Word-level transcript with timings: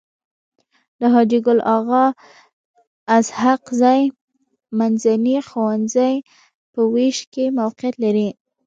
د 0.99 1.01
حاجي 1.13 1.39
ګل 1.45 1.59
اغا 1.75 2.05
اسحق 3.17 3.63
زي 3.81 3.99
منځنی 4.77 5.37
ښوونځی 5.49 6.13
په 6.73 6.81
ويش 6.93 7.17
کي 7.33 7.45
موقعيت 7.59 7.95
لري. 8.03 8.29